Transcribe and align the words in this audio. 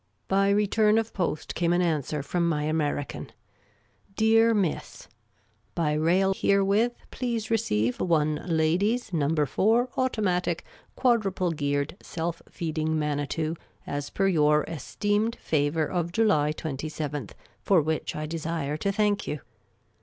By 0.27 0.49
return 0.49 0.97
of 0.97 1.13
post 1.13 1.53
came 1.53 1.71
an 1.73 1.81
answer 1.83 2.23
from 2.23 2.49
my 2.49 2.63
American: 2.63 3.31
•'Dkar 4.15 4.55
Mi.ss— 4.55 5.07
Tly 5.75 5.93
rail 5.93 6.33
herewith 6.33 6.93
please 7.11 7.51
receive 7.51 7.99
one 8.01 8.41
lady's 8.47 9.13
No. 9.13 9.29
4 9.45 9.89
automatic 9.97 10.65
quadruple 10.95 11.51
beared 11.51 11.97
self 12.01 12.41
feeding 12.49 12.97
Manitou, 12.97 13.55
as 13.85 14.09
per 14.09 14.27
your 14.27 14.63
esteemed 14.63 15.35
favour 15.35 15.85
of 15.85 16.11
July 16.11 16.51
27ih, 16.51 17.33
for 17.61 17.79
which 17.79 18.15
I 18.15 18.25
desire 18.25 18.77
to 18.77 18.91
thank 18.91 19.27
you. 19.27 19.41